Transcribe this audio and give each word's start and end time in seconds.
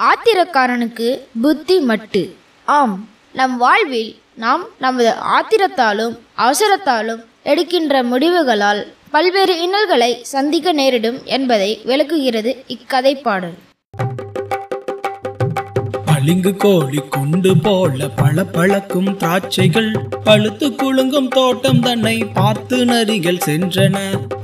ஆத்திரக்காரனுக்கு 0.00 1.08
புத்தி 1.42 1.78
மட்டு. 1.80 2.36
ஆம் 2.64 3.08
நம் 3.32 3.56
வாழ்வில் 3.56 4.12
நாம் 4.34 4.68
நமது 4.78 5.14
ஆத்திரத்தாலும் 5.30 6.14
அவசரத்தாலும் 6.36 7.22
எடுக்கின்ற 7.42 8.02
முடிவுகளால் 8.02 8.80
பல்வேறு 9.10 9.62
இன்னல்களை 9.62 10.20
சந்திக்க 10.22 10.72
நேரிடும் 10.72 11.24
என்பதை 11.24 11.80
விளக்குகிறது 11.84 12.64
இக்கதை 12.66 13.14
பாடல் 13.16 13.56
பளிங்கு 16.04 16.56
கோழி 16.56 17.00
குண்டு 17.08 17.56
போல 17.56 18.08
பல 18.16 18.44
பழக்கும் 18.44 19.16
திராட்சைகள் 19.16 19.90
பழுத்து 20.24 20.74
குலுங்கும் 20.74 21.28
தோட்டம் 21.28 21.80
தன்னை 21.80 22.24
பார்த்து 22.34 22.84
நரிகள் 22.84 23.44
சென்றன. 23.46 23.96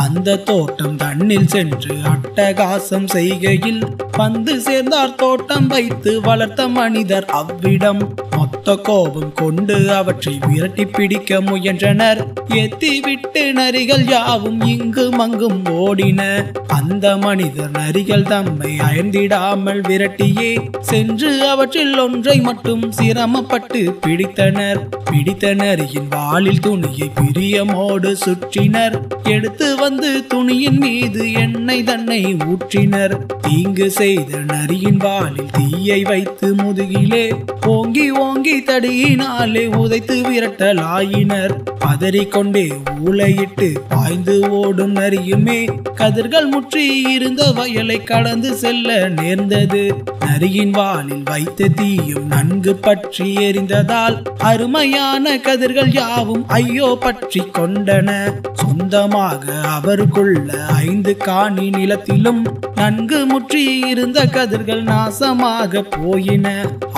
அந்த 0.00 0.36
தோட்டம் 0.36 0.96
தண்ணில் 0.96 1.46
சென்று 1.46 1.94
அட்டகாசம் 2.12 3.08
செய்கையில் 3.12 3.82
வந்து 4.16 4.60
சேர்ந்தார் 4.60 5.14
தோட்டம் 5.14 5.66
வைத்து 5.66 6.20
வளர்த்த 6.20 6.68
மனிதர். 6.68 7.24
அவ்விடம் 7.24 8.02
மொத்த 8.36 8.76
கோபம் 8.76 9.32
கொண்டு 9.34 9.76
அவற்றை 9.94 10.38
விரட்டி 10.46 10.84
பிடிக்க 10.86 11.40
முயன்றனர். 11.40 12.20
எத்தி 12.48 12.92
விட்டு 13.02 13.42
நரிகள் 13.52 14.04
யாவும் 14.10 14.60
இங்கும் 14.60 15.18
அங்கும் 15.18 15.64
ஓடின. 15.64 16.20
அந்த 16.68 17.16
மனிதர் 17.16 17.70
நரிகள் 17.70 18.28
தம்மை 18.28 18.72
அயர்ந்திடாமல் 18.78 19.80
விரட்டியே 19.80 20.50
சென்று 20.80 21.48
அவற்றில் 21.48 21.98
ஒன்றை 21.98 22.38
மட்டும் 22.40 22.92
சிரமப்பட்டு 22.92 23.98
பிடித்தனர். 24.06 24.80
பிடித்த 25.04 25.54
நரியின் 25.54 26.10
வாளில் 26.10 26.60
துணியை 26.60 27.10
பிரியமோடு 27.20 28.12
சுற்றினர். 28.24 28.98
எடுத்து 29.22 29.66
வந்து 29.76 29.88
துணியின் 29.98 30.78
மீது 30.78 31.32
எண்ணெய் 31.32 31.82
தன்னை 31.82 32.34
ஊற்றினர். 32.34 33.26
தீங்கு 33.40 33.90
செய்த 33.90 34.38
நரியின் 34.38 34.96
வாளில் 34.96 35.50
தீயை 35.52 36.02
வைத்து 36.02 36.54
முதுகிலே 36.54 37.32
ஓங்கி 37.66 38.10
ஓங்கி 38.10 38.60
தடியினாலே 38.60 39.66
உதைத்து 39.66 40.20
விரட்டலாயினர். 40.20 41.69
பதறிக்கொண்டே 41.84 42.66
ஊளையிட்டு 43.04 43.68
பாய்ந்து 43.88 44.50
ஓடும் 44.50 44.94
நரியுமே. 44.96 45.60
கதிர்கள் 45.94 46.46
முற்றி 46.46 46.84
இருந்த 47.12 47.52
வயலை 47.52 48.02
கடந்து 48.02 48.54
செல்ல 48.54 49.08
நேர்ந்தது. 49.08 49.82
நரியின் 50.26 50.70
வாளில் 50.70 51.22
வைத்த 51.22 51.68
தீயும் 51.68 52.26
நன்கு 52.26 52.74
பற்றி 52.76 53.34
எரிந்ததால் 53.34 54.16
அருமையான 54.38 55.38
கதிர்கள் 55.38 55.92
யாவும் 55.92 56.44
ஐயோ 56.48 56.96
பற்றி 57.00 57.42
கொண்டன. 57.58 58.08
சொந்தமாக 58.52 59.54
அவருக்குள்ள 59.60 60.66
ஐந்து 60.66 61.16
காணி 61.16 61.70
நிலத்திலும் 61.70 62.42
நன்கு 62.80 63.26
முற்றி 63.26 63.62
இருந்த 63.88 64.24
கதிர்கள் 64.26 64.82
நாசமாக 64.82 65.82
போயின. 65.82 66.46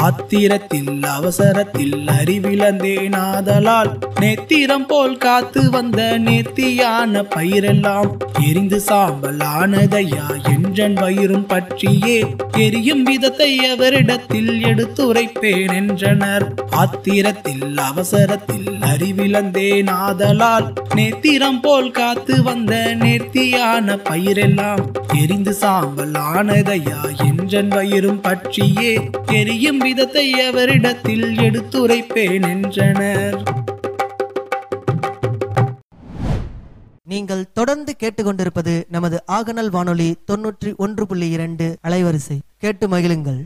ஆத்திரத்தில் 0.02 1.02
அவசரத்தில் 1.02 1.96
அறிவிழந்தேன் 2.06 3.16
ஆதலால் 3.16 3.90
நேத்திரம் 4.20 4.86
போல் 4.86 5.16
காத்து 5.16 5.70
வந்த 5.70 6.00
நேர்த்தியான 6.18 7.22
பயிரெல்லாம் 7.22 8.10
எரிந்து 8.40 8.80
சாம்பல் 8.80 9.42
ஆனதையா 9.58 10.26
என்றன் 10.52 10.94
வயிறும் 10.94 11.46
பற்றியே 11.46 12.18
எரியும் 12.58 13.02
விதத்தை 13.02 13.50
அவரிடத்தில் 13.70 14.52
எடுத்துரைப்பேன் 14.62 15.74
என்றனர். 15.74 16.46
ஆத்திரத்தில் 16.76 17.76
அவசரத்தில் 17.76 18.70
அறிவிழந்தேன் 18.92 19.90
ஆதலால் 19.90 20.72
நேத்திரம் 20.94 21.60
போல் 21.60 21.90
காத்து 21.90 22.42
வந்த 22.42 22.94
நேர்த்தியான 22.94 23.98
பயிரெல்லாம் 24.10 24.84
எரிந்து 25.22 25.54
சாம்பல் 25.72 26.12
ஆனதையா 26.12 27.26
என்றன் 27.26 27.68
வயிறும் 27.68 28.20
பற்றியே 28.20 29.10
எரியும் 29.26 29.78
விதத்தை 29.78 30.40
அவரிடத்தில் 30.40 31.22
எடுத்துரைப்பேன் 31.22 32.48
என்றனர் 32.48 33.42
நீங்கள் 37.04 37.52
தொடர்ந்து 37.52 37.96
கேட்டுக்கொண்டிருப்பது 38.02 38.82
நமது 38.88 39.22
ஆகநல் 39.32 39.70
வானொலி 39.70 40.14
தொன்னூற்றி 40.32 40.76
ஒன்று 40.76 41.06
புள்ளி 41.06 41.28
இரண்டு 41.28 41.76
அலைவரிசை. 41.88 42.38
கேட்டு 42.58 42.88
மகிழுங்கள். 42.88 43.42